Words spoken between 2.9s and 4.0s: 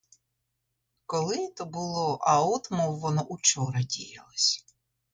воно учора